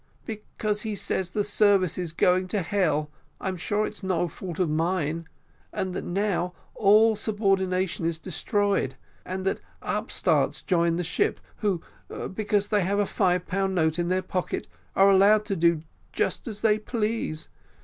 "Because 0.25 0.81
he 0.81 0.95
says 0.95 1.29
the 1.29 1.43
service 1.43 1.95
is 1.95 2.11
going 2.11 2.47
to 2.47 2.63
hell 2.63 3.11
(I'm 3.39 3.55
sure 3.55 3.85
it's 3.85 4.01
no 4.01 4.27
fault 4.27 4.57
of 4.57 4.67
mine) 4.67 5.29
and 5.71 5.93
that 5.93 6.03
now 6.03 6.55
all 6.73 7.15
subordination 7.15 8.03
is 8.07 8.17
destroyed, 8.17 8.95
and 9.27 9.45
that 9.45 9.59
upstarts 9.79 10.63
join 10.63 10.95
the 10.95 11.03
ship 11.03 11.39
who, 11.57 11.83
because 12.33 12.69
they 12.69 12.81
have 12.81 12.97
a 12.97 13.05
five 13.05 13.45
pound 13.45 13.75
note 13.75 13.99
in 13.99 14.07
their 14.07 14.23
pocket, 14.23 14.67
are 14.95 15.11
allowed 15.11 15.45
to 15.45 15.55
do 15.55 15.83
just 16.11 16.47
as 16.47 16.61
they 16.61 16.79
please. 16.79 17.47